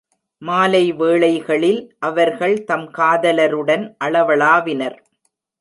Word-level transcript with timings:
மாலை 0.41 0.91
வேளைகளில் 0.91 1.81
அவர்கள் 1.99 2.55
தம் 2.63 2.87
காதலருடன் 2.97 3.85
அளவளாவினர். 4.05 4.97